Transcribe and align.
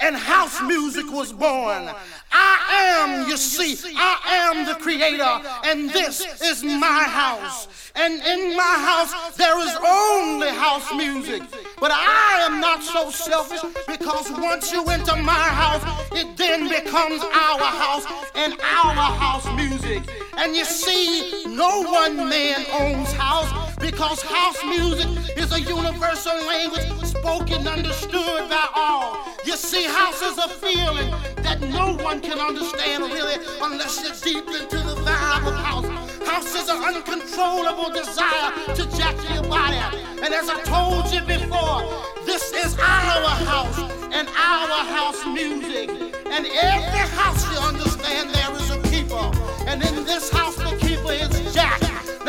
and 0.00 0.16
house 0.16 0.60
music 0.62 1.10
was 1.10 1.32
born. 1.32 1.90
I 2.32 2.98
am, 2.98 3.28
you 3.28 3.36
see, 3.36 3.76
I 3.96 4.50
am 4.50 4.66
the 4.66 4.74
creator, 4.74 5.40
and 5.64 5.90
this 5.90 6.40
is 6.42 6.62
my 6.62 7.04
house. 7.04 7.68
And 7.94 8.14
in 8.14 8.56
my 8.56 8.62
house, 8.62 9.36
there 9.36 9.58
is 9.58 9.74
only 9.86 10.48
house 10.48 10.92
music. 10.94 11.42
But 11.80 11.92
I 11.92 12.46
am 12.46 12.60
not 12.60 12.82
so 12.82 13.10
selfish 13.10 13.62
because 13.86 14.30
once 14.32 14.70
you 14.72 14.84
enter 14.84 15.16
my 15.16 15.32
house, 15.32 15.82
it 16.12 16.36
then 16.36 16.68
becomes 16.68 17.22
our 17.22 17.64
house 17.64 18.04
and 18.34 18.52
our 18.60 18.94
house 18.94 19.46
music. 19.56 20.02
And 20.36 20.54
you 20.54 20.64
see, 20.64 21.46
no 21.46 21.82
one 21.82 22.28
man 22.28 22.66
owns 22.72 23.12
house 23.12 23.74
because 23.76 24.20
house 24.22 24.62
music 24.64 25.38
is 25.38 25.52
a 25.52 25.60
universal 25.60 26.36
language 26.46 27.15
spoken, 27.26 27.66
understood 27.66 28.48
by 28.48 28.68
all. 28.72 29.18
You 29.44 29.56
see, 29.56 29.84
house 29.84 30.22
is 30.22 30.38
a 30.38 30.48
feeling 30.48 31.10
that 31.42 31.60
no 31.60 31.96
one 31.96 32.20
can 32.20 32.38
understand 32.38 33.02
really 33.02 33.34
unless 33.62 33.94
you're 34.00 34.14
deep 34.22 34.46
into 34.46 34.76
the 34.76 34.94
vibe 35.02 35.48
of 35.48 35.56
house. 35.56 35.88
House 36.24 36.54
is 36.54 36.68
an 36.68 36.80
uncontrollable 36.84 37.90
desire 37.90 38.52
to 38.76 38.82
jack 38.96 39.16
your 39.34 39.42
body. 39.42 39.82
And 40.22 40.32
as 40.32 40.48
I 40.48 40.62
told 40.62 41.12
you 41.12 41.20
before, 41.22 41.82
this 42.24 42.52
is 42.52 42.78
our 42.78 43.34
house 43.50 43.78
and 44.12 44.28
our 44.28 44.84
house 44.96 45.26
music. 45.26 45.90
And 46.30 46.46
every 46.46 47.06
house 47.18 47.42
you 47.50 47.58
understand 47.58 48.30
there 48.30 48.52
is 48.54 48.70
a 48.70 48.80
keeper. 48.82 49.26
And 49.66 49.82
in 49.82 50.04
this 50.04 50.30
house, 50.30 50.54
the 50.54 50.76
keeper 50.78 51.10
is 51.10 51.52
Jack. 51.52 51.85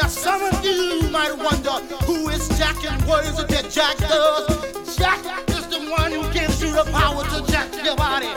Some 0.10 0.42
of 0.42 0.64
you 0.64 1.10
might 1.12 1.34
wonder 1.38 1.72
who 2.06 2.30
is 2.30 2.48
Jack 2.58 2.82
and 2.90 3.02
what 3.06 3.26
is 3.26 3.38
it 3.40 3.50
that 3.50 3.70
Jack 3.70 3.98
does. 3.98 4.96
Jack 4.96 5.20
is 5.50 5.68
the 5.68 5.80
one 5.92 6.14
who 6.14 6.24
gives 6.32 6.62
you 6.62 6.72
the 6.72 6.90
power 6.92 7.24
to 7.24 7.52
jack 7.52 7.68
your 7.84 7.98
body. 7.98 8.30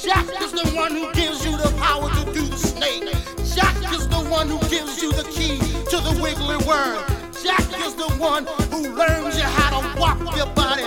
Jack 0.00 0.26
is 0.40 0.52
the 0.52 0.70
one 0.76 0.92
who 0.92 1.12
gives 1.14 1.44
you 1.44 1.56
the 1.56 1.74
power 1.78 2.08
to 2.10 2.32
do 2.32 2.42
the 2.46 2.56
snake. 2.56 3.10
Jack 3.56 3.76
is 3.92 4.06
the 4.06 4.22
one 4.30 4.48
who 4.48 4.58
gives 4.68 5.02
you 5.02 5.10
the 5.12 5.24
key 5.24 5.58
to 5.90 5.96
the 5.98 6.16
wiggly 6.22 6.58
worm. 6.64 7.02
Jack 7.42 7.66
is 7.84 7.96
the 7.96 8.08
one 8.18 8.46
who 8.70 8.94
learns 8.94 9.36
you 9.36 9.42
how 9.42 9.80
to 9.80 10.00
walk 10.00 10.20
your 10.36 10.46
body. 10.54 10.84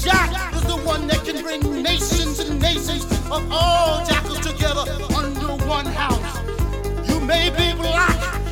Jack 0.00 0.54
is 0.54 0.62
the 0.62 0.80
one 0.82 1.06
that 1.08 1.22
can 1.26 1.42
bring 1.42 1.82
nations 1.82 2.38
and 2.38 2.58
nations 2.58 3.04
of 3.30 3.46
all 3.52 4.04
jackals 4.06 4.40
together 4.40 4.84
under 5.14 5.62
one 5.66 5.86
house. 5.86 6.40
You 7.06 7.20
may 7.20 7.50
be 7.50 7.76
black 7.76 8.43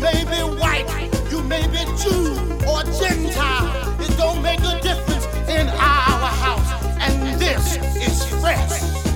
may 0.00 0.24
be 0.24 0.40
white, 0.58 0.88
you 1.30 1.42
may 1.42 1.66
be 1.66 1.84
Jew 2.00 2.32
or 2.66 2.82
Gentile. 2.84 4.00
It 4.00 4.16
don't 4.16 4.42
make 4.42 4.60
a 4.60 4.80
difference 4.80 5.26
in 5.48 5.68
our 5.68 6.28
house. 6.44 6.96
And 7.00 7.38
this 7.38 7.76
is 7.96 8.24
fresh. 8.40 9.09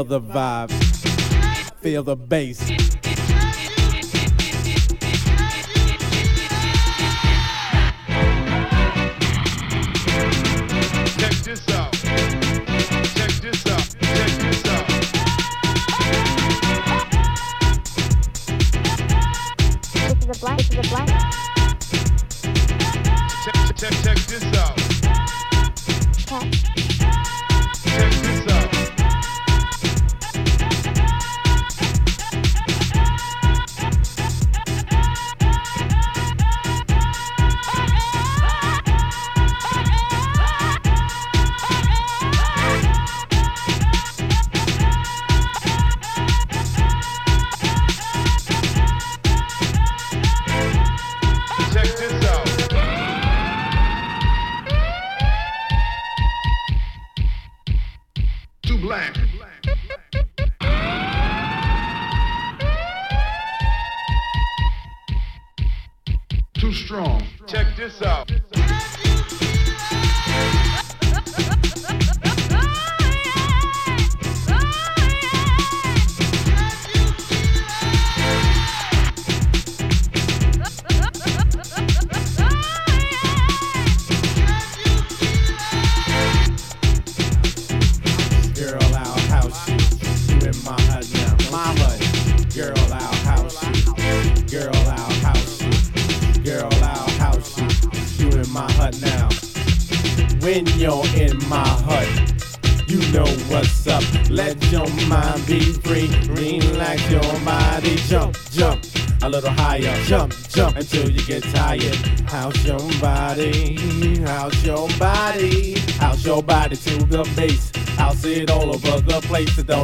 Feel 0.00 0.18
the 0.18 0.20
vibe. 0.22 0.72
Feel 1.82 2.02
the 2.02 2.16
bass. 2.16 2.79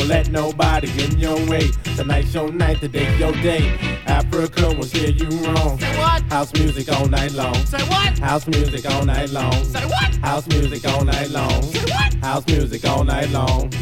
Don't 0.06 0.14
let 0.14 0.30
nobody 0.30 0.86
get 0.92 1.14
in 1.14 1.18
your 1.18 1.36
way. 1.48 1.68
Tonight's 1.96 2.32
your 2.32 2.52
night, 2.52 2.78
today's 2.78 3.18
your 3.18 3.32
day. 3.32 3.76
Afrika 4.06 4.76
will 4.76 4.84
steer 4.84 5.10
you 5.10 5.28
wrong. 5.44 5.80
Say 5.80 5.98
what? 5.98 6.22
House 6.30 6.52
music 6.54 6.92
all 6.92 7.08
night 7.08 7.32
long. 7.32 7.54
Say 7.66 7.82
what? 7.88 8.16
House 8.20 8.46
music 8.46 8.88
all 8.88 9.04
night 9.04 9.30
long. 9.30 9.64
Say 9.64 9.84
what? 9.84 10.14
House 10.18 10.46
music 10.46 10.86
all 10.86 11.02
night 11.02 11.30
long. 11.30 11.60
Say 11.72 11.84
what? 11.90 12.14
House 12.22 12.46
music 12.46 12.84
all 12.86 13.02
night 13.02 13.30
long. 13.30 13.72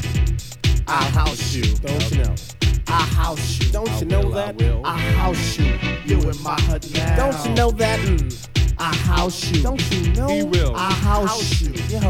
I 0.87 1.05
house 1.11 1.55
you. 1.55 1.75
Don't 1.75 2.11
you 2.11 2.25
know? 2.25 2.35
I 2.87 3.03
house 3.03 3.61
you. 3.61 3.71
Don't 3.71 4.01
you 4.01 4.07
know 4.07 4.31
that? 4.31 4.63
I, 4.83 4.99
house 4.99 5.59
you. 5.59 5.79
You 6.07 6.21
in 6.31 6.43
my 6.43 6.59
hut 6.63 6.91
now. 6.95 7.17
Don't 7.17 7.47
you 7.47 7.55
know 7.55 7.71
that? 7.73 8.01
Mm. 8.01 8.49
I 8.79 8.95
house 8.95 9.51
you. 9.51 9.63
Don't 9.63 9.91
you 9.93 10.13
know? 10.15 10.29
He 10.29 10.43
will. 10.43 10.75
I 10.75 10.91
house, 10.91 11.61
you. 11.61 11.73
Yo. 11.89 12.01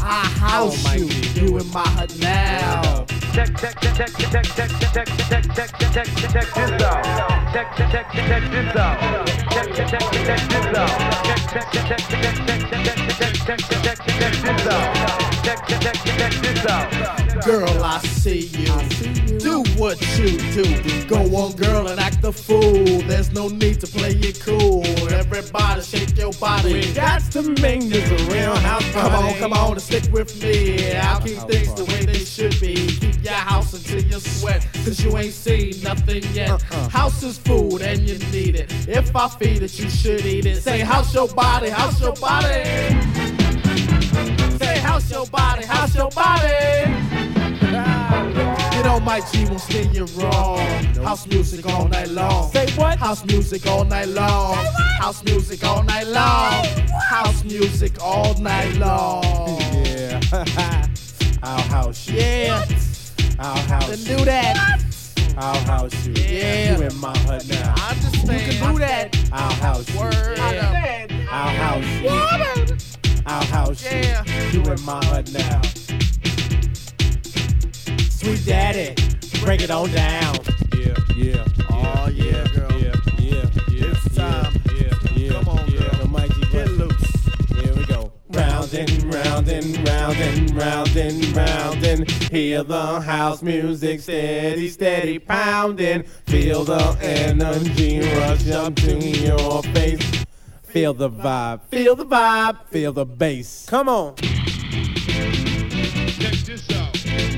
I 0.00 0.24
house 0.24 0.96
you. 0.96 1.04
You 1.42 1.58
in 1.58 1.70
my 1.72 1.86
hut 1.88 2.16
now. 2.20 2.89
Check, 3.32 3.56
check, 3.56 3.80
check, 3.80 3.94
check, 3.94 4.12
check, 4.16 4.28
check, 4.28 4.44
check, 4.56 4.70
check, 4.92 5.08
check, 5.30 5.46
check, 5.54 5.70
check, 5.78 5.92
check, 5.92 6.32
check 6.32 6.48
this 6.52 6.82
out. 6.82 7.52
Check, 7.52 7.76
check, 7.76 7.90
check, 7.92 8.12
check 8.12 8.50
this 8.50 8.76
out. 8.76 9.00
Check, 9.50 9.74
check, 9.74 9.88
check, 9.88 10.00
check 10.26 10.48
this 10.50 10.76
out. 10.76 10.90
Check, 11.24 11.42
check, 11.50 11.72
check, 11.72 11.86
check, 11.86 12.00
check, 12.00 12.40
check, 12.46 12.70
check, 12.70 12.96
check, 13.06 13.34
check, 13.46 13.60
check, 13.60 13.82
check, 13.82 13.98
check 14.18 14.34
this 14.42 14.66
out. 14.66 15.20
Check, 15.44 15.66
check, 15.68 15.80
check, 15.80 15.96
check 16.18 16.32
this 16.42 16.66
out. 16.66 17.44
Girl, 17.44 17.84
I 17.84 17.98
see 18.00 18.50
you. 18.58 19.38
Do 19.38 19.62
what 19.78 20.00
you 20.18 20.38
do. 20.52 21.06
Go 21.06 21.20
on, 21.36 21.52
girl, 21.56 21.88
and 21.88 21.98
act 21.98 22.20
the 22.22 22.32
fool. 22.32 23.00
There's 23.08 23.32
no 23.32 23.48
need 23.48 23.80
to 23.80 23.86
play 23.86 24.10
it 24.10 24.40
cool. 24.40 24.84
Everybody 25.10 25.82
shake 25.82 26.18
your 26.18 26.32
body. 26.32 26.74
We 26.74 26.92
got 26.92 27.22
to 27.32 27.42
make 27.62 27.88
this 27.88 28.10
a 28.10 28.30
real 28.30 28.54
house 28.56 28.92
party. 28.92 29.10
Come 29.10 29.24
on, 29.24 29.34
come 29.38 29.52
on, 29.52 29.72
and 29.72 29.82
stick 29.82 30.12
with 30.12 30.42
me. 30.42 30.92
I'll 30.96 31.20
keep 31.20 31.38
things 31.48 31.72
the 31.74 31.84
way 31.84 32.04
they 32.04 32.24
should 32.24 32.60
be. 32.60 32.99
Your 33.30 33.38
house 33.38 33.72
until 33.72 34.02
you 34.02 34.18
sweat, 34.18 34.66
cause 34.84 35.04
you 35.04 35.16
ain't 35.16 35.32
seen 35.32 35.80
nothing 35.84 36.24
yet. 36.34 36.50
Uh-uh. 36.50 36.88
House 36.88 37.22
is 37.22 37.38
food 37.38 37.80
and 37.80 38.00
you 38.00 38.18
need 38.32 38.56
it. 38.56 38.72
If 38.88 39.14
I 39.14 39.28
feed 39.28 39.62
it, 39.62 39.78
you 39.78 39.88
should 39.88 40.26
eat 40.26 40.46
it. 40.46 40.60
Say, 40.62 40.80
house 40.80 41.14
your 41.14 41.28
body, 41.28 41.68
house 41.68 42.00
your 42.00 42.14
body. 42.14 42.64
Say, 44.58 44.78
house 44.80 45.08
your 45.12 45.26
body, 45.26 45.64
house 45.64 45.94
your 45.94 46.10
body. 46.10 46.48
Ah, 47.72 48.70
Get 48.72 48.84
on 48.86 48.98
know 48.98 49.04
Mike 49.06 49.30
G 49.30 49.44
won't 49.44 49.60
steer 49.60 49.88
you 49.92 50.06
wrong. 50.16 50.58
House 50.96 51.28
music 51.28 51.64
all 51.66 51.86
night 51.86 52.08
long. 52.08 52.50
Say 52.50 52.68
what? 52.72 52.98
House 52.98 53.24
music 53.24 53.64
all 53.68 53.84
night 53.84 54.08
long. 54.08 54.56
House 54.98 55.22
music 55.22 55.62
all 55.62 55.84
night 55.84 56.08
long. 56.08 56.64
House 57.08 57.44
music 57.44 58.02
all 58.02 58.34
night 58.40 58.74
long. 58.76 59.60
Yeah. 59.84 60.86
Our 61.42 61.60
house. 61.62 62.08
Yeah. 62.08 62.64
Our 63.40 63.56
house. 63.56 63.88
Then 63.88 64.18
do 64.18 64.24
that. 64.26 64.84
Our 65.38 65.56
house 65.60 66.06
you. 66.06 66.12
Yeah. 66.12 66.76
You 66.76 66.84
in 66.84 66.96
my 67.00 67.16
hut 67.20 67.46
now. 67.48 67.74
I 67.74 67.92
understand. 67.92 68.42
You 68.42 68.58
can 68.58 68.72
do 68.74 68.78
that. 68.80 69.32
Our 69.32 69.52
house 69.52 69.88
you. 69.90 69.98
Word. 69.98 70.36
Yeah. 70.36 71.06
Our 71.30 71.50
house 71.50 71.86
you. 72.02 73.22
Our 73.26 73.44
house 73.44 73.82
you. 73.82 73.98
Yeah. 73.98 74.50
You 74.52 74.60
in 74.60 74.82
my 74.82 75.02
hut 75.06 75.32
now. 75.32 75.62
Sweet 78.10 78.44
daddy, 78.44 78.94
break 79.42 79.62
it 79.62 79.70
on 79.70 79.90
down. 79.92 80.36
Yeah, 80.76 80.94
yeah. 81.16 81.44
Oh, 81.70 82.08
yeah, 82.12 82.46
girl. 82.54 82.70
Yeah, 82.72 82.78
yeah, 82.78 82.89
and 88.80 89.14
round 89.14 89.48
and 89.48 89.88
round 89.88 90.16
and 90.16 90.50
round 90.56 90.96
and 90.96 91.36
round 91.36 91.84
and 91.84 92.10
hear 92.10 92.62
the 92.62 93.00
house 93.00 93.42
music 93.42 94.00
steady, 94.00 94.70
steady 94.70 95.18
pounding. 95.18 96.02
Feel 96.26 96.64
the 96.64 96.96
energy 97.02 98.00
rush 98.00 98.48
up 98.48 98.74
to 98.76 98.96
your 98.96 99.62
face. 99.74 100.24
Feel 100.62 100.94
the 100.94 101.10
vibe, 101.10 101.60
feel 101.70 101.94
the 101.94 102.06
vibe, 102.06 102.64
feel 102.68 102.92
the 102.94 103.04
bass. 103.04 103.66
Come 103.68 103.90
on. 103.90 104.14
Check 104.16 104.32
this 106.46 106.70
out. 106.70 106.94
Check 106.94 107.32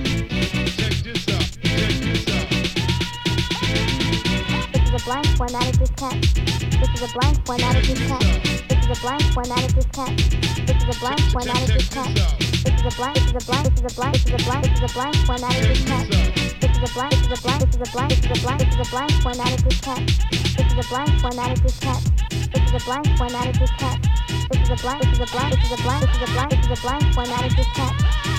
this 1.02 1.28
out. 1.28 1.42
Check 1.62 1.92
this 2.04 2.28
out. 2.28 2.52
This 4.72 4.84
is 4.86 5.02
a 5.02 5.04
blank 5.04 5.26
formatted 5.36 5.74
diskette. 5.74 6.20
This 6.78 7.02
is 8.62 8.71
This 8.82 8.98
is 8.98 8.98
a 8.98 9.06
blank 9.06 9.22
formatted 9.32 9.70
diskette. 9.76 10.66
This 10.66 10.82
is 10.82 10.96
a 10.96 11.00
blank 11.00 11.20
formatted 11.30 11.68
Check 11.68 11.78
diskette. 11.78 12.14
this 12.14 12.26
out. 12.26 12.38
This 12.50 12.74
is 12.74 12.82
a 12.82 12.96
blank. 12.96 13.14
This 13.14 13.26
is 13.26 13.34
a 13.34 13.46
blank. 13.46 13.72
This 13.72 13.84
is 13.84 13.92
a 13.92 13.94
blank. 13.94 14.22
This 14.22 14.22
is 14.22 14.32
a 14.32 14.42
blank. 14.42 14.62
This 14.62 14.82
is 14.82 14.82
a 14.82 14.94
blank 14.94 15.16
formatted 15.26 15.64
diskette. 15.70 16.08
This 16.60 16.76
is 16.76 16.82
a 16.82 16.94
blank. 16.94 17.12
This 17.12 17.22
is 17.22 17.38
a 17.38 17.42
blank. 17.42 17.60
This 17.62 17.74
is 17.74 17.82
a 17.82 17.92
blank. 17.92 18.10
This 18.10 18.18
is 18.18 18.32
a 18.32 18.42
blank. 18.42 18.58
This 18.58 18.74
is 18.74 18.82
a 18.82 18.90
blank 18.90 19.12
formatted 19.22 19.60
diskette. 19.62 20.06
This 20.56 20.66
is 20.66 20.78
a 20.78 20.88
blank 20.90 21.20
formatted 21.20 21.58
diskette. 21.62 22.04
This 22.52 22.62
is 22.62 22.74
a 22.74 22.84
blank 22.84 23.06
formatted 23.18 23.54
diskette. 23.54 24.02
This 24.50 24.60
is 24.62 24.70
a 24.70 24.82
blank. 24.82 25.02
This 25.02 25.12
is 25.12 25.20
a 25.20 25.32
blank. 25.32 25.54
This 25.54 25.64
is 25.64 25.72
a 25.72 25.82
blank. 25.82 26.00
This 26.02 26.16
is 26.16 26.22
a 26.22 26.32
blank. 26.32 26.50
This 26.50 26.66
is 26.66 26.78
a 26.78 26.82
blank 26.82 27.14
formatted 27.14 27.52
diskette. 27.52 28.31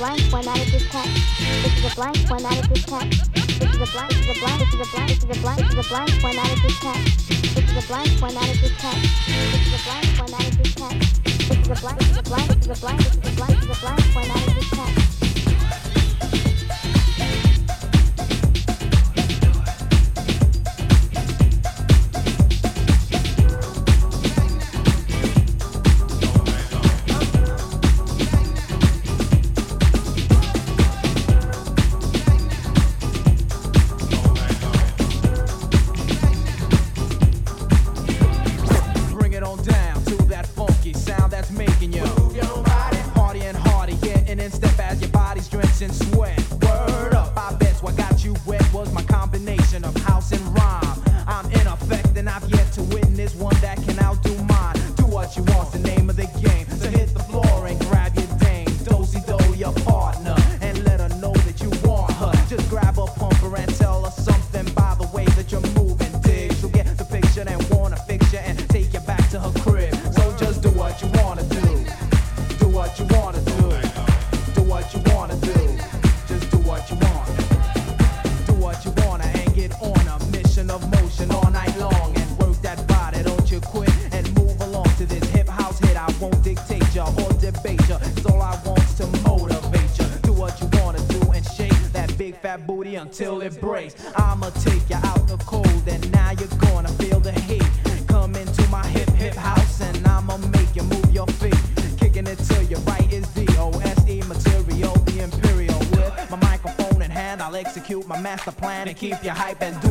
This 0.00 0.08
is 0.08 0.16
a 0.16 0.16
blank 0.16 0.30
formatted 0.30 0.68
diskette. 0.72 1.12
This 1.62 1.76
is 1.76 1.92
a 1.92 1.94
blank 1.94 2.16
formatted 2.26 2.64
diskette. 2.72 3.10
This 3.60 3.68
is 3.68 3.80
a 3.80 3.92
blank. 3.92 4.10
This 4.10 4.24
is 4.24 4.30
a 4.30 4.40
blank. 4.40 4.60
This 4.60 4.72
is 4.72 4.80
a 4.80 4.80
blank. 4.80 5.10
This 5.10 5.20
is 5.20 5.36
a 5.36 5.42
blank. 5.42 5.60
This 5.60 5.76
is 5.76 5.84
a 5.84 5.88
blank 5.90 6.10
formatted 6.20 6.58
diskette. 6.64 7.04
This 7.54 7.68
is 7.68 7.76
a 7.76 7.86
blank 7.86 8.08
formatted 8.18 8.56
diskette. 8.56 9.02
This 9.52 9.60
is 9.60 9.74
a 9.74 9.84
blank 9.84 10.06
formatted 10.16 10.54
diskette. 10.56 11.00
This 11.28 11.58
is 11.60 11.68
a 11.68 11.80
blank. 11.80 11.98
This 11.98 12.10
is 12.10 12.16
a 12.16 12.22
blank. 12.22 12.48
This 12.48 12.60
is 12.60 12.70
a 12.70 12.80
blank. 12.80 12.98
This 12.98 13.16
is 13.16 13.28
a 13.28 13.36
blank. 13.36 13.60
This 13.60 13.68
is 13.68 13.76
a 13.76 13.80
blank 13.80 14.00
formatted 14.00 14.54
diskette. 14.54 15.09
That 92.50 92.66
booty 92.66 92.96
until 92.96 93.42
it 93.42 93.60
breaks. 93.60 93.94
I'ma 94.16 94.50
take 94.50 94.90
you 94.90 94.96
out 94.96 95.28
the 95.28 95.36
cold 95.46 95.84
and 95.86 96.02
now 96.10 96.32
you're 96.32 96.58
gonna 96.58 96.88
feel 97.00 97.20
the 97.20 97.30
heat. 97.30 97.68
Come 98.08 98.34
into 98.34 98.66
my 98.70 98.84
hip 98.88 99.08
hip 99.10 99.34
house 99.34 99.80
and 99.80 100.04
I'ma 100.04 100.36
make 100.38 100.74
you 100.74 100.82
move 100.82 101.12
your 101.12 101.28
feet. 101.40 101.62
Kicking 101.96 102.26
it 102.26 102.38
till 102.38 102.64
your 102.64 102.80
right 102.80 103.08
is 103.12 103.28
D 103.28 103.46
O 103.58 103.70
S 103.84 104.00
E 104.08 104.20
material, 104.22 104.94
the 105.06 105.20
imperial. 105.22 105.78
With 105.94 106.30
my 106.30 106.40
microphone 106.50 107.02
in 107.02 107.10
hand, 107.10 107.40
I'll 107.40 107.54
execute 107.54 108.04
my 108.08 108.20
master 108.20 108.50
plan 108.50 108.88
and 108.88 108.96
keep 108.96 109.22
you 109.22 109.30
hype 109.30 109.62
and 109.62 109.80
doing 109.80 109.89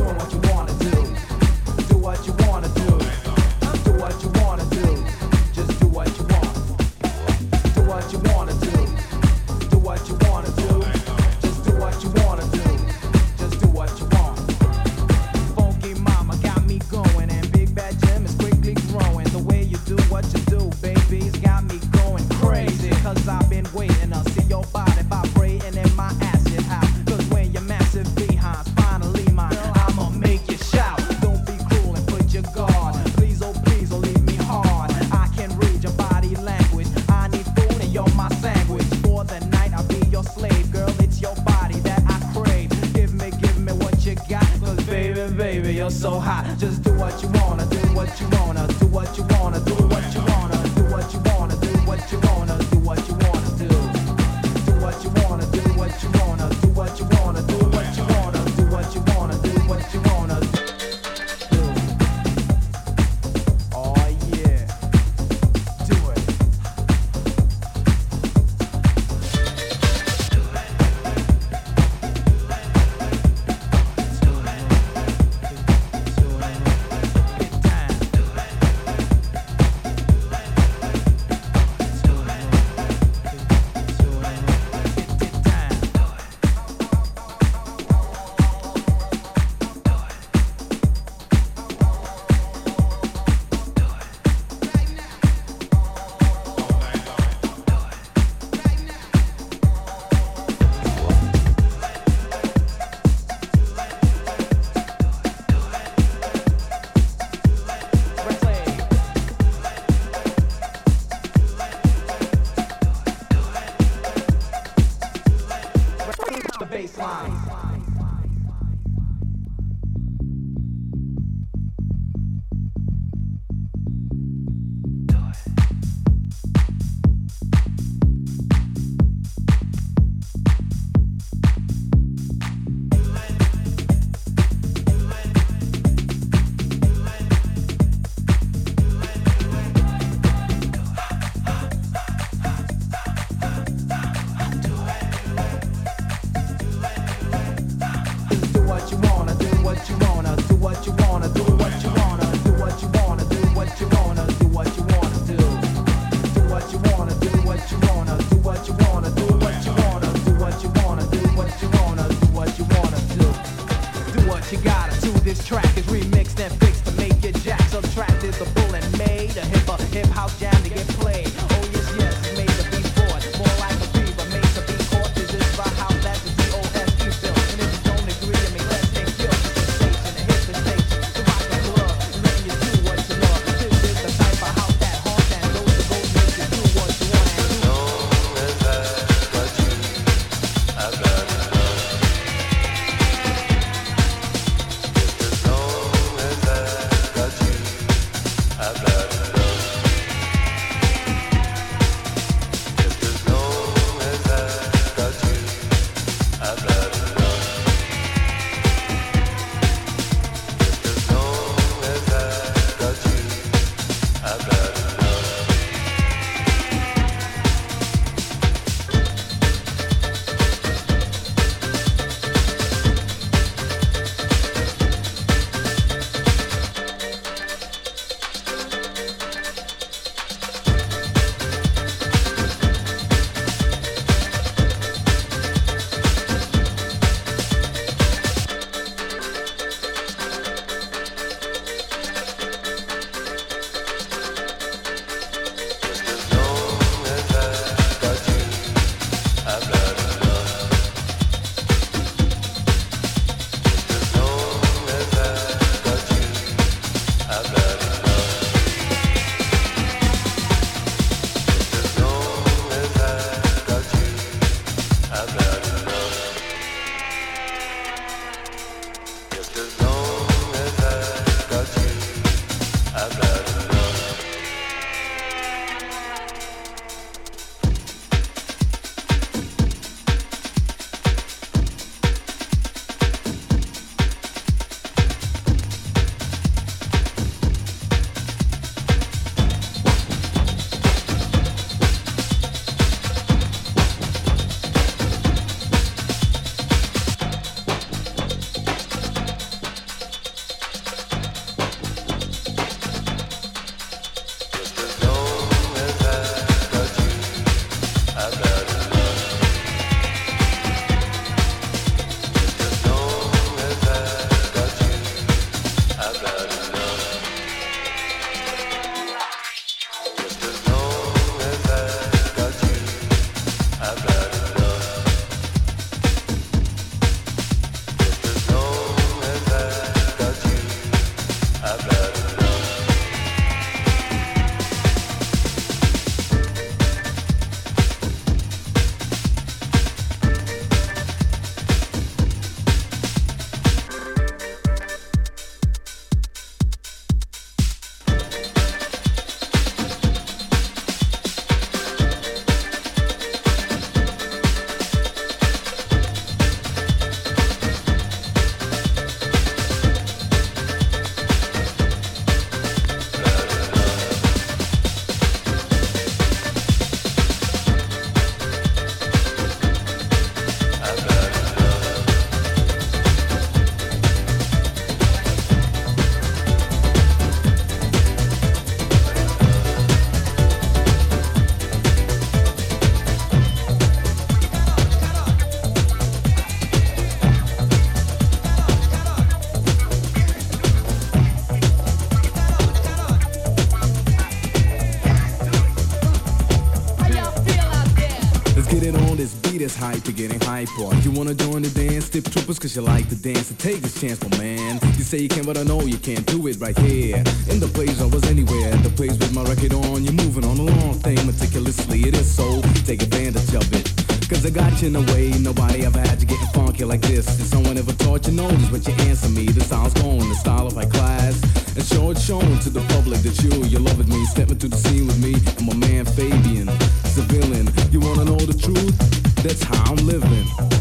troopers 402.30 402.58
cause 402.58 402.76
you 402.76 402.82
like 402.82 403.08
to 403.08 403.16
dance. 403.16 403.48
So 403.48 403.54
take 403.56 403.80
this 403.80 404.00
chance, 404.00 404.22
my 404.22 404.38
man. 404.38 404.78
You 404.96 405.02
say 405.02 405.18
you 405.18 405.28
can, 405.28 405.44
but 405.44 405.58
I 405.58 405.64
know 405.64 405.80
you 405.82 405.98
can't 405.98 406.24
do 406.26 406.46
it 406.46 406.58
right 406.60 406.76
here. 406.78 407.16
In 407.50 407.58
the 407.58 407.70
place 407.72 408.00
I 408.00 408.06
was 408.06 408.24
anywhere, 408.24 408.70
the 408.86 408.90
place 408.90 409.18
with 409.18 409.34
my 409.34 409.42
record 409.42 409.74
on. 409.74 410.04
You're 410.04 410.14
moving 410.14 410.44
on 410.44 410.58
a 410.58 410.62
long 410.62 410.94
thing 410.94 411.18
meticulously, 411.26 412.00
it 412.02 412.14
is 412.14 412.30
so. 412.30 412.62
Take 412.86 413.02
advantage 413.02 413.54
of 413.54 413.66
it. 413.72 413.90
Cause 414.28 414.46
I 414.46 414.50
got 414.50 414.80
you 414.80 414.88
in 414.88 414.96
a 414.96 415.02
way 415.12 415.30
nobody 415.40 415.84
ever 415.84 415.98
had 415.98 416.20
you 416.20 416.28
getting 416.28 416.46
funky 416.48 416.84
like 416.84 417.00
this. 417.02 417.26
And 417.26 417.46
someone 417.46 417.76
ever 417.76 417.92
taught 417.92 418.26
you 418.26 418.32
notice 418.32 418.70
what 418.70 418.86
you 418.86 418.94
answer 419.10 419.28
me. 419.28 419.46
The 419.46 419.62
style's 419.62 419.94
going, 419.94 420.28
the 420.28 420.36
style 420.36 420.68
of 420.68 420.74
high 420.74 420.86
class. 420.86 421.34
And 421.74 421.84
show 421.84 422.10
it 422.10 422.18
shown 422.18 422.58
to 422.60 422.70
the 422.70 422.82
public 422.94 423.20
that 423.22 423.42
you, 423.42 423.50
you 423.64 423.80
love 423.80 423.98
it 423.98 424.06
me. 424.06 424.24
Stepping 424.26 424.58
to 424.58 424.68
the 424.68 424.76
scene 424.76 425.06
with 425.06 425.18
me 425.18 425.34
and 425.34 425.66
my 425.66 425.74
man 425.74 426.04
Fabian, 426.04 426.68
civilian. 427.04 427.68
You 427.90 427.98
wanna 428.00 428.24
know 428.24 428.38
the 428.38 428.54
truth? 428.54 428.96
That's 429.42 429.64
how 429.64 429.92
I'm 429.92 430.06
living. 430.06 430.79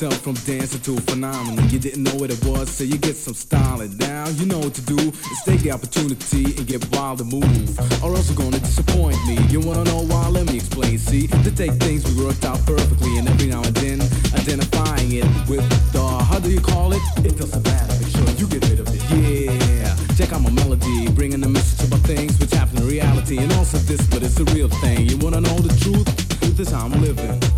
Yourself 0.00 0.22
from 0.22 0.34
dancing 0.46 0.80
to 0.80 0.96
a 0.96 1.00
phenomenon. 1.10 1.68
You 1.70 1.78
didn't 1.78 2.04
know 2.04 2.14
what 2.14 2.30
it 2.30 2.38
was, 2.44 2.70
so 2.70 2.84
you 2.84 2.98
get 2.98 3.16
some 3.16 3.34
styling. 3.34 3.96
Now 3.96 4.28
you 4.28 4.46
know 4.46 4.58
what 4.58 4.74
to 4.74 4.82
do. 4.82 4.96
Is 4.96 5.42
take 5.44 5.62
the 5.62 5.72
opportunity 5.72 6.44
and 6.56 6.66
get 6.66 6.86
wild 6.94 7.20
and 7.20 7.32
move. 7.32 7.78
Or 8.02 8.14
else 8.14 8.30
you're 8.30 8.38
gonna 8.38 8.60
disappoint 8.60 9.16
me. 9.26 9.38
You 9.48 9.60
wanna 9.60 9.84
know 9.84 10.04
why? 10.04 10.28
Let 10.28 10.46
me 10.46 10.56
explain. 10.56 10.98
See, 10.98 11.26
to 11.26 11.50
take 11.50 11.72
things 11.82 12.04
we 12.06 12.24
worked 12.24 12.44
out 12.44 12.64
perfectly, 12.64 13.18
and 13.18 13.28
every 13.28 13.48
now 13.48 13.62
and 13.62 13.74
then 13.74 14.00
identifying 14.38 15.10
it 15.12 15.26
with 15.48 15.66
the 15.92 16.02
how 16.30 16.38
do 16.38 16.50
you 16.50 16.60
call 16.60 16.92
it? 16.92 17.02
It 17.24 17.36
doesn't 17.36 17.64
matter. 17.64 17.94
Make 17.98 18.12
sure 18.14 18.28
you 18.38 18.46
get 18.46 18.70
rid 18.70 18.78
of 18.78 18.86
it. 18.94 19.02
Yeah, 19.10 19.96
check 20.14 20.32
out 20.32 20.42
my 20.42 20.50
melody, 20.50 21.10
bringing 21.10 21.40
the 21.40 21.48
message 21.48 21.88
about 21.88 22.06
things 22.06 22.38
which 22.38 22.52
happen 22.52 22.78
in 22.78 22.86
reality, 22.86 23.38
and 23.38 23.52
also 23.54 23.78
this, 23.78 24.06
but 24.06 24.22
it's 24.22 24.38
a 24.38 24.44
real 24.54 24.68
thing. 24.68 25.08
You 25.08 25.16
wanna 25.18 25.40
know 25.40 25.58
the 25.58 25.74
truth? 25.82 26.06
Truth 26.40 26.60
is 26.60 26.70
how 26.70 26.84
I'm 26.86 27.00
living. 27.02 27.57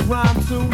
Can 0.00 0.08
rhyme 0.08 0.40
to. 0.46 0.69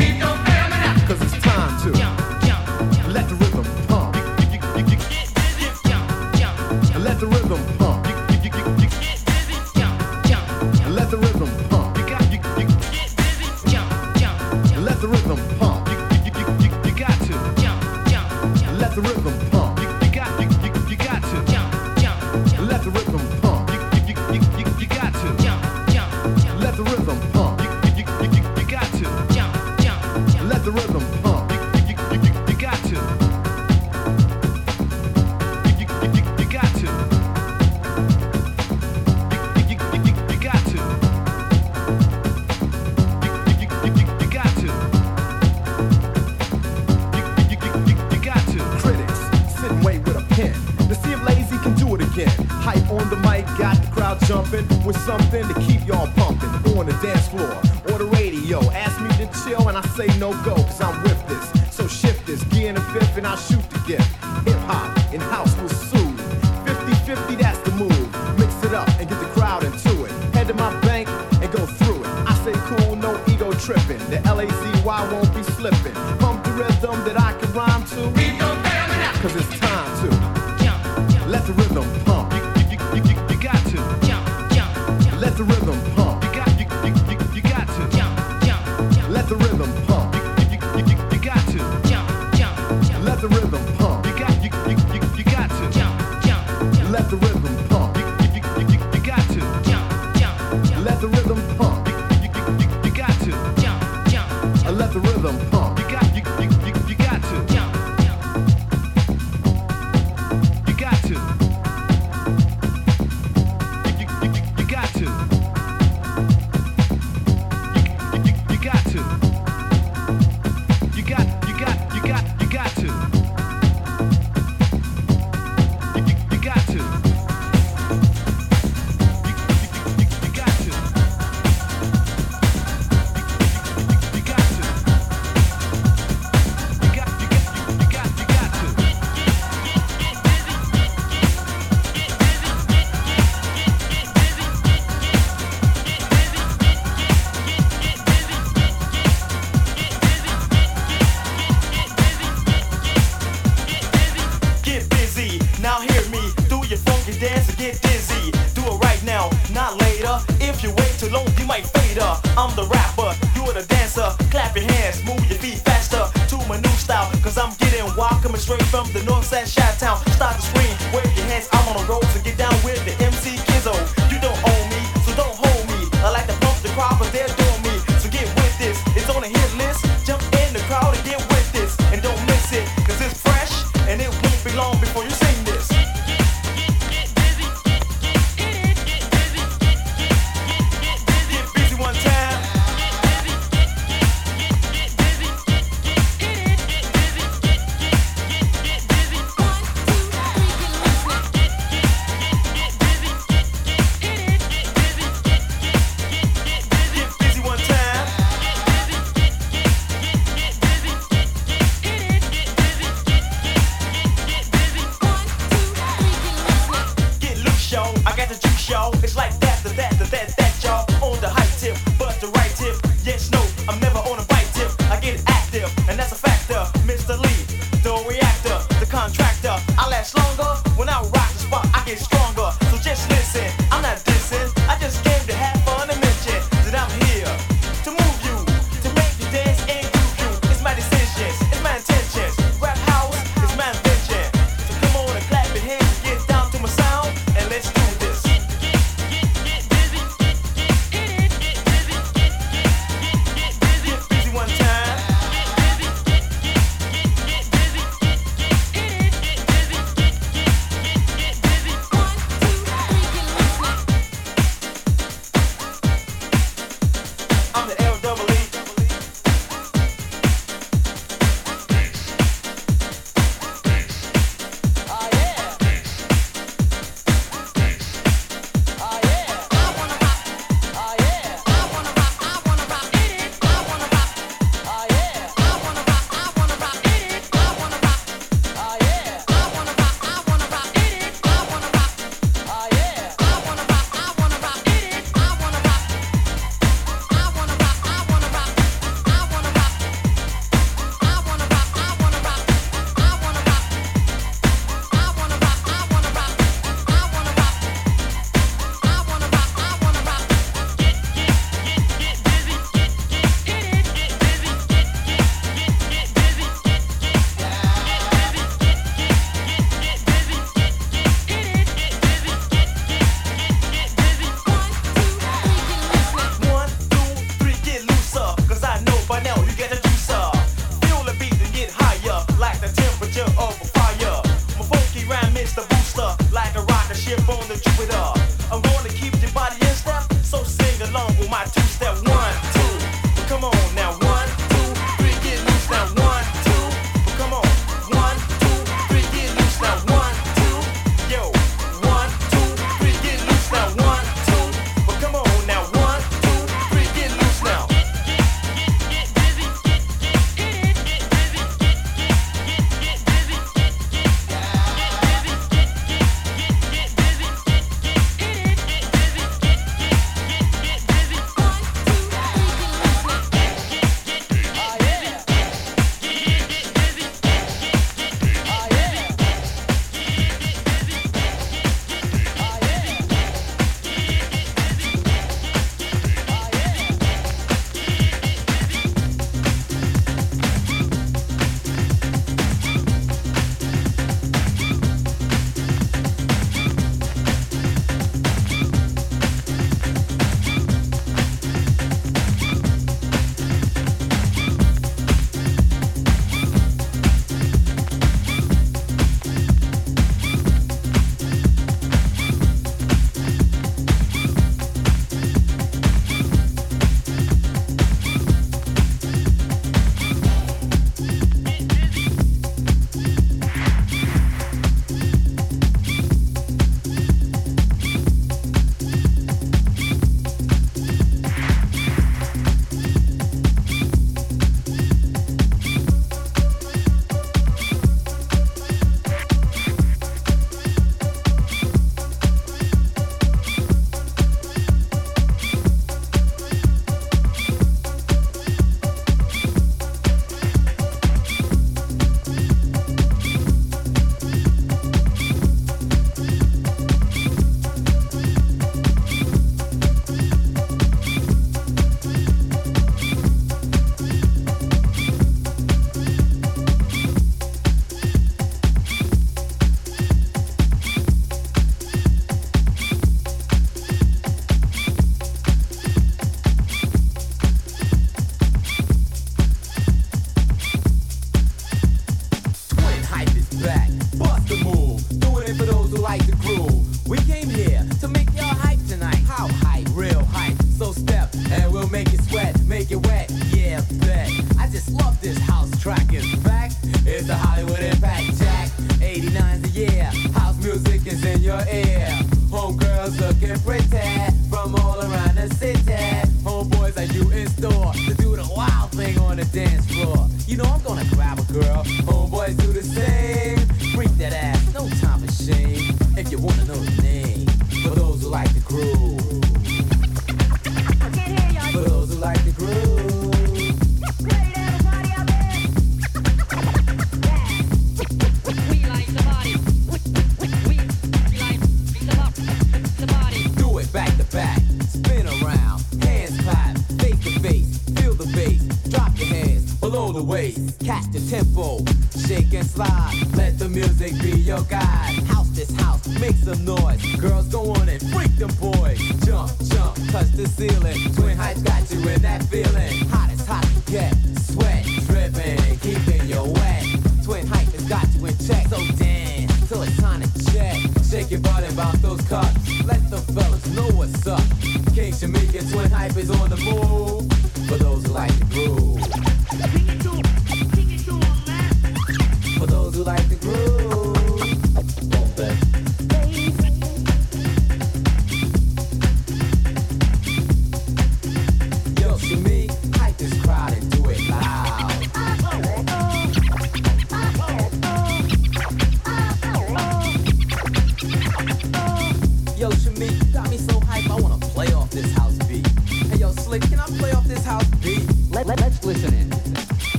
rapper, 162.77 163.11
you 163.35 163.43
are 163.49 163.57
the 163.57 163.64
dancer. 163.66 164.09
Clap 164.31 164.55
your 164.57 164.68
hands, 164.68 165.03
move 165.05 165.22
your 165.31 165.39
feet 165.39 165.59
faster 165.64 166.05
to 166.31 166.37
my 166.49 166.61
new 166.61 166.77
style. 166.77 167.09
Cause 167.24 167.39
I'm 167.39 167.53
getting 167.57 167.85
wild, 167.97 168.22
coming 168.22 168.41
straight 168.41 168.68
from 168.72 168.87
the 168.93 169.03
north 169.05 169.24
side, 169.24 169.49
Shot 169.49 169.74
Town. 169.79 169.99
Start 170.18 170.37
to 170.37 170.43
scream, 170.43 170.74
wave 170.93 171.11
your 171.16 171.27
hands, 171.33 171.49
I'm 171.53 171.64
on 171.70 171.77
a 171.83 171.85
roll 171.89 172.05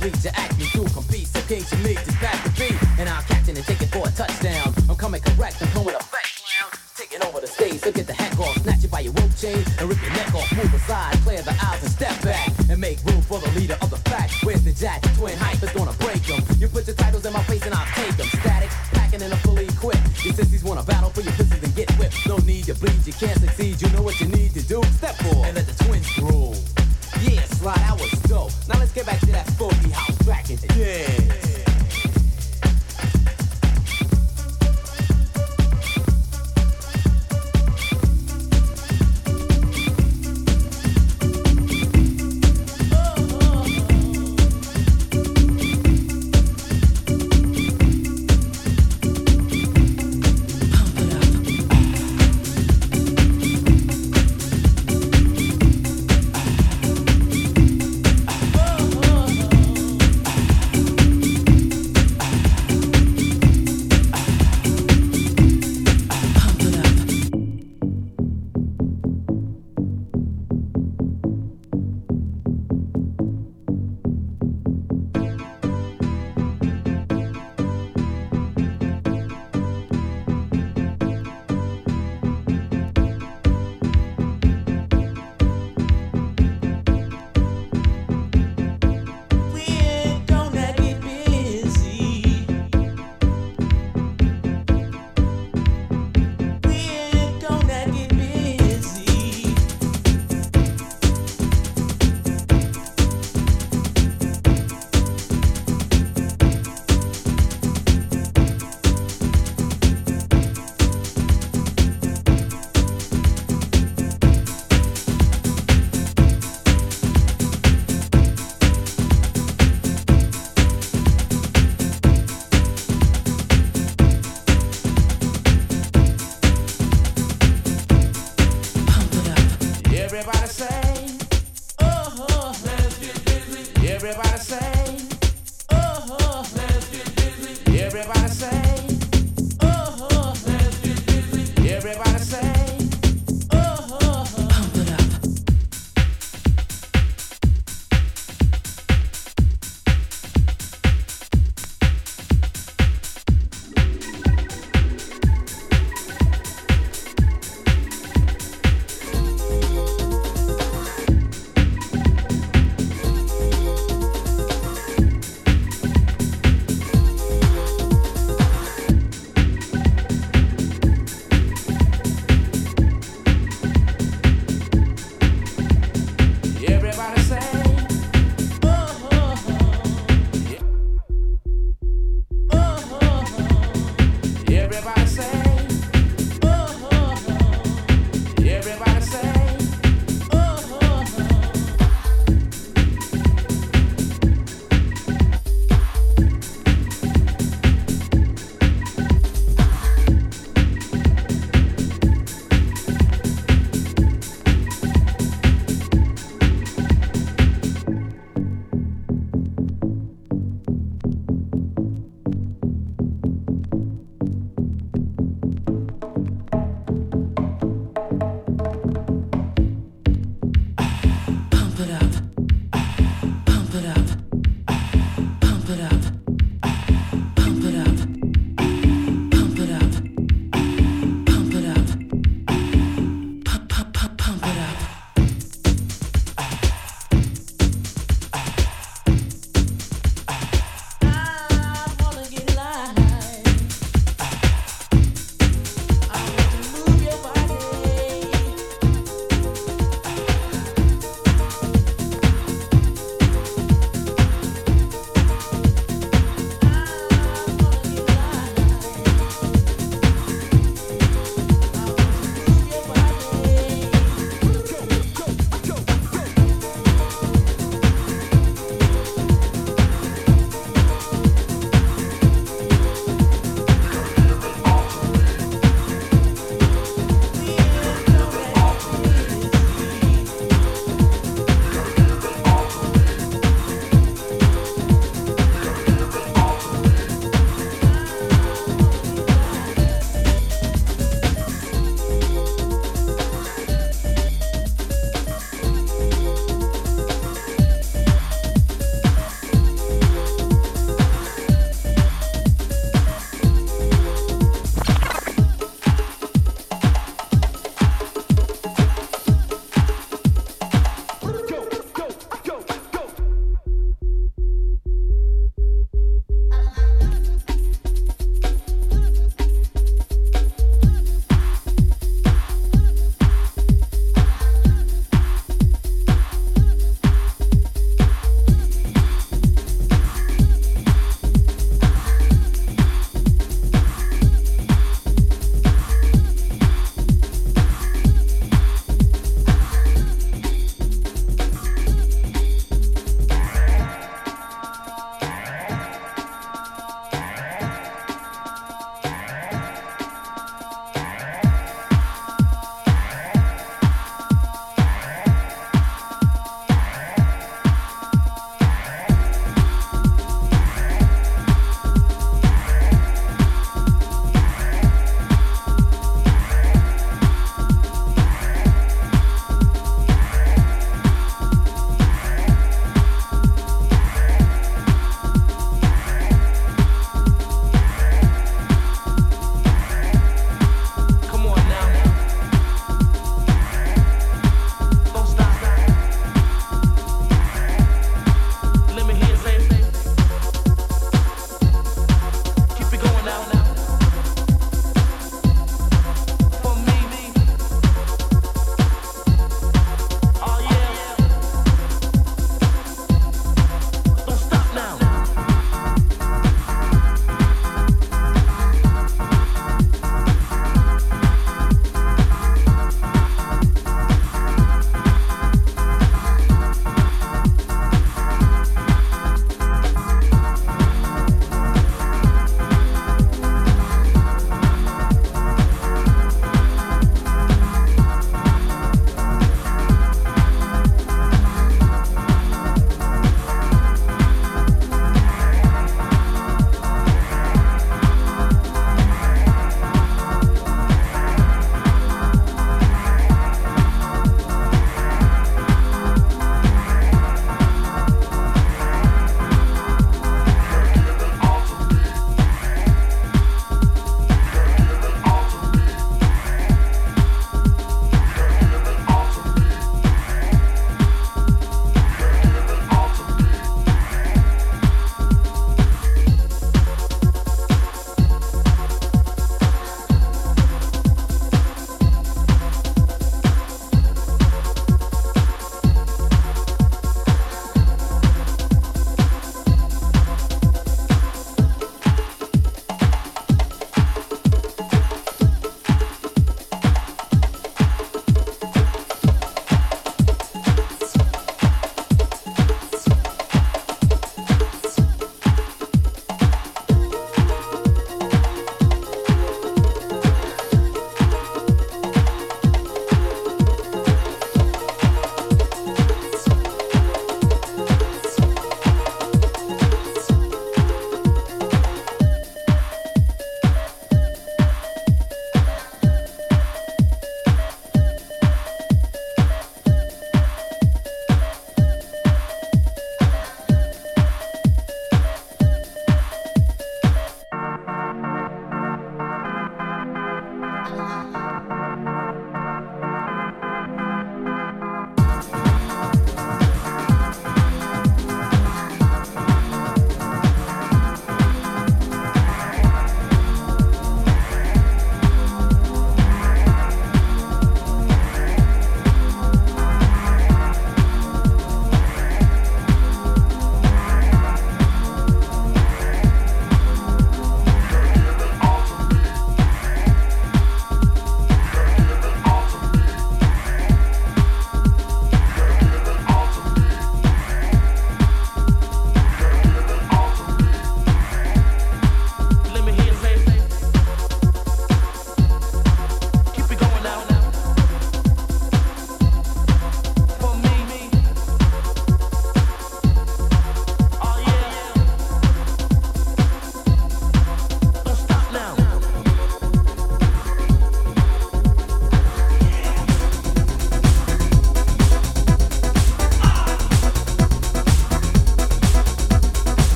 me 0.00 0.10
to 0.10 0.30
act. 0.38 0.58
Me 0.58 0.64
through 0.64 0.84
complete 0.86 1.26
suffocation 1.26 1.82
me 1.82 1.94
to 1.94 2.12
back 2.20 2.42
to 2.44 2.50
beat 2.58 2.76
and 2.98 3.08
I'll 3.08 3.22
catch 3.22 3.48
it 3.48 3.56
and 3.56 3.66
take 3.66 3.82
it 3.82 3.88
for 3.88 4.06
a 4.06 4.10
touchdown. 4.10 4.74
I'm 4.88 4.96
coming 4.96 5.20
correct 5.20 5.60
I'm 5.62 5.68
coming 5.68 5.94
effect 5.94 6.30
taking 6.96 7.26
over 7.26 7.40
the 7.40 7.46
stage 7.46 7.80
so 7.80 7.90
get 7.92 8.06
the 8.06 8.12
heck 8.12 8.38
off. 8.38 8.56
Snatch 8.62 8.84
it 8.84 8.90
by 8.90 9.00
your 9.00 9.12
rope 9.14 9.34
chain 9.36 9.64
and 9.78 9.88
rip 9.88 10.00
your 10.02 10.12
neck 10.12 10.34
off. 10.34 10.50
Move 10.56 10.72
aside 10.74 11.14
clear 11.24 11.42
the 11.42 11.56
aisles 11.62 11.82
and 11.82 11.90
step 11.90 12.22
back. 12.22 12.48
And 12.68 12.80
make 12.80 13.02
room 13.04 13.22
for 13.22 13.38
the 13.40 13.50
leader 13.58 13.76
of 13.80 13.89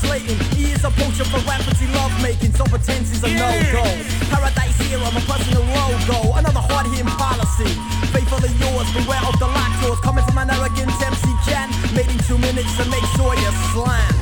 cussing 0.00 0.10
or 0.10 0.36
slating. 0.36 0.38
He 0.56 0.72
is 0.72 0.84
a 0.84 0.90
poacher 0.90 1.24
for 1.24 1.38
rampancy 1.48 1.86
love 1.94 2.12
making, 2.22 2.52
so 2.54 2.64
pretense 2.64 3.12
is 3.12 3.22
a 3.24 3.28
no-go. 3.28 3.84
Paradise 4.30 4.78
here, 4.88 4.98
I'm 4.98 5.16
a 5.16 5.20
personal 5.20 5.62
logo. 5.62 6.36
Another 6.36 6.60
hard-hitting 6.60 7.06
policy. 7.06 7.72
Faithfully 8.12 8.52
yours, 8.58 8.88
beware 8.92 9.22
of 9.26 9.38
the 9.38 9.46
lactose. 9.46 10.00
Coming 10.02 10.24
from 10.24 10.38
an 10.38 10.50
arrogant 10.50 10.92
MC 11.00 11.28
can. 11.46 11.70
Made 11.94 12.10
in 12.10 12.18
two 12.24 12.38
minutes 12.38 12.76
to 12.76 12.84
make 12.88 13.04
sure 13.16 13.34
you 13.34 13.50
slam. 13.72 14.19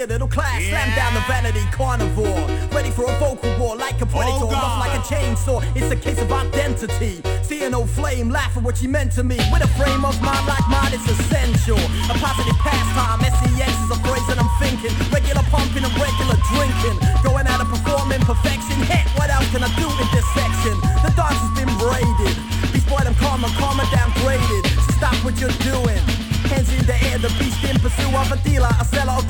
A 0.00 0.06
little 0.06 0.28
class, 0.28 0.64
slam 0.64 0.88
down 0.96 1.12
the 1.12 1.20
vanity 1.28 1.60
carnivore. 1.72 2.40
Ready 2.72 2.90
for 2.90 3.04
a 3.04 3.14
vocal 3.20 3.52
war 3.60 3.76
like 3.76 4.00
a 4.00 4.06
predator, 4.06 4.48
Oh, 4.48 4.50
rough 4.50 4.80
like 4.80 4.96
a 4.96 5.02
chainsaw. 5.04 5.60
It's 5.76 5.92
a 5.92 5.96
case 5.96 6.20
of 6.22 6.32
identity. 6.32 7.20
See 7.42 7.64
an 7.64 7.74
old 7.74 7.90
flame, 7.90 8.30
laugh 8.30 8.56
at 8.56 8.62
what 8.62 8.78
she 8.78 8.86
meant 8.86 9.12
to 9.20 9.22
me. 9.22 9.36
With 9.52 9.60
a 9.60 9.68
frame 9.76 10.04
of 10.04 10.16
mind 10.22 10.46
like 10.48 10.64
mine, 10.72 10.92
it's 10.96 11.04
essential. 11.04 11.76
A 12.08 12.16
positive 12.16 12.56
pastime. 12.64 13.20
SEX 13.20 13.72
is 13.84 13.90
a 13.92 14.00
phrase 14.00 14.24
that 14.32 14.40
I'm 14.40 14.48
thinking. 14.56 14.92
Regular 15.12 15.44
pumping 15.52 15.84
and 15.84 15.94
regular 16.00 16.38
drinking. 16.48 16.96
Going 17.20 17.44
out 17.44 17.60
and 17.60 17.68
performing 17.68 18.24
perfection. 18.24 18.80
Heck, 18.88 19.04
what 19.20 19.28
else 19.28 19.48
can 19.52 19.60
I 19.60 19.70
do 19.76 19.84
in 19.84 20.08
this 20.16 20.24
section? 20.32 20.80
The 21.04 21.12
dance 21.12 21.36
has 21.44 21.52
been 21.52 21.72
braided. 21.76 22.36
Beast 22.72 22.88
boy, 22.88 23.04
I'm 23.04 23.14
calm, 23.20 23.44
I'm 23.44 23.52
calm 23.60 23.76
downgraded. 23.92 24.64
So 24.88 24.96
stop 24.96 25.16
what 25.20 25.36
you're 25.36 25.52
doing. 25.60 26.00
Hands 26.48 26.66
in 26.72 26.82
the 26.86 26.96
air, 27.12 27.18
the 27.18 27.28
beast 27.38 27.62
in 27.62 27.78
pursuit 27.78 28.10
of 28.10 28.32
a 28.32 28.36
dealer, 28.42 28.72
a 28.80 28.84
seller 28.84 29.12
of 29.12 29.29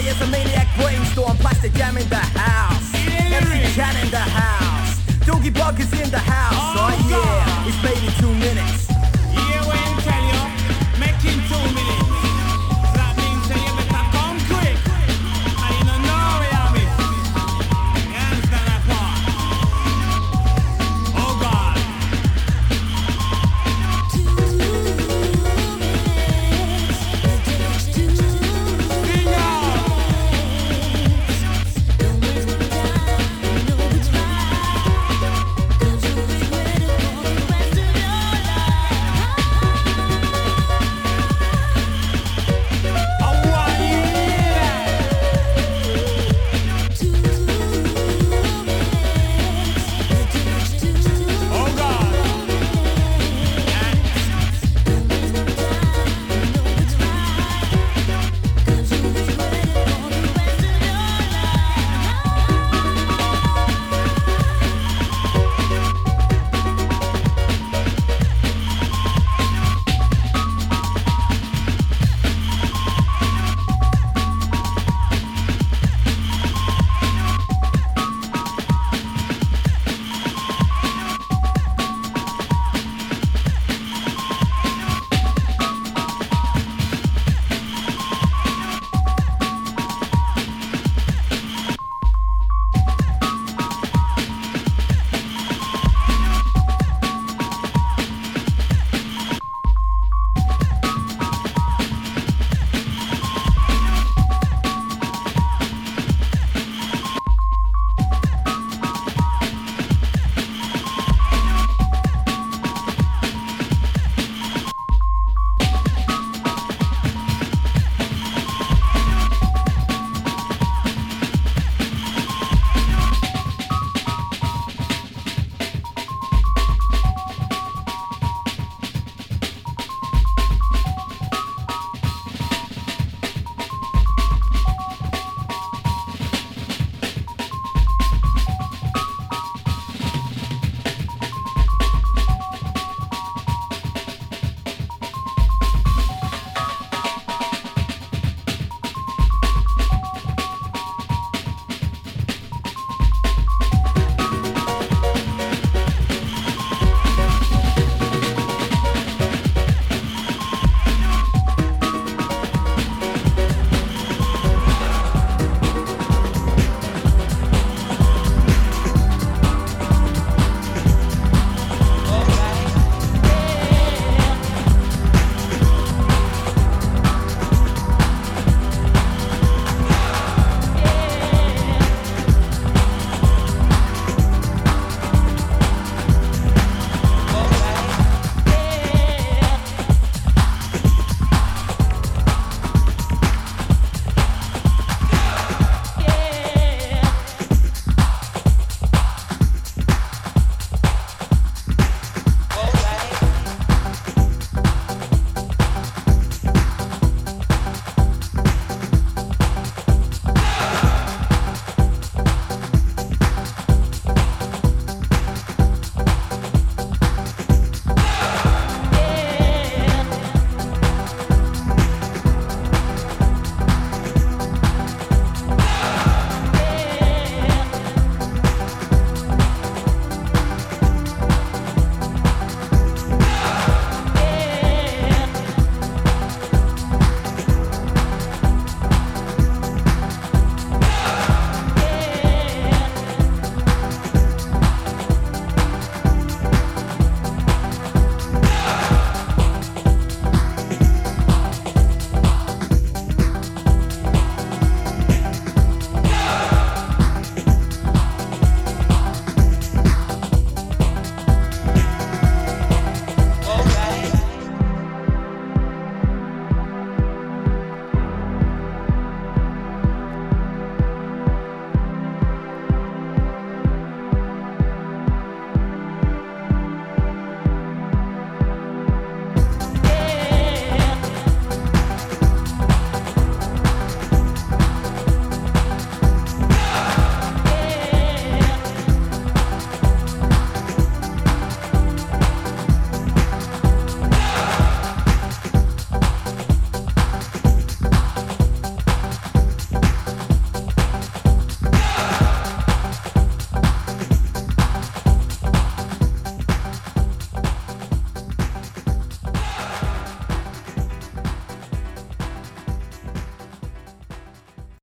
body 0.00 0.08
as 0.08 0.20
a 0.20 0.26
maniac 0.26 0.66
brainstorm. 0.76 1.36
Plastic 1.38 1.72
jam 1.74 1.96
in 1.96 2.08
the 2.08 2.39